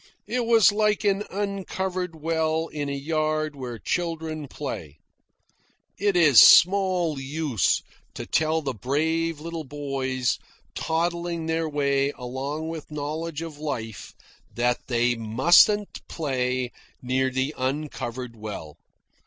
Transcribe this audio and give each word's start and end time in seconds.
It 0.25 0.47
was 0.47 0.71
like 0.71 1.03
an 1.03 1.25
uncovered 1.29 2.15
well 2.15 2.69
in 2.69 2.89
a 2.89 2.95
yard 2.97 3.55
where 3.55 3.77
children 3.77 4.47
play. 4.47 4.97
It 5.95 6.17
is 6.17 6.41
small 6.41 7.19
use 7.19 7.83
to 8.15 8.25
tell 8.25 8.63
the 8.63 8.73
brave 8.73 9.39
little 9.39 9.63
boys 9.63 10.39
toddling 10.73 11.45
their 11.45 11.69
way 11.69 12.09
along 12.15 12.73
into 12.73 12.91
knowledge 12.91 13.43
of 13.43 13.59
life 13.59 14.15
that 14.55 14.79
they 14.87 15.13
mustn't 15.13 15.99
play 16.07 16.71
near 17.03 17.29
the 17.29 17.53
uncovered 17.55 18.35
well. 18.35 18.77